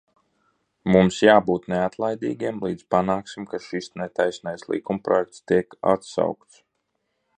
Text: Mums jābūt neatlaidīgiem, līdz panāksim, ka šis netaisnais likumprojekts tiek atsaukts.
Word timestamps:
Mums 0.93 1.17
jābūt 1.25 1.67
neatlaidīgiem, 1.73 2.57
līdz 2.67 2.87
panāksim, 2.95 3.45
ka 3.53 3.61
šis 3.67 3.91
netaisnais 4.03 4.67
likumprojekts 4.75 5.45
tiek 5.53 5.79
atsaukts. 5.93 6.65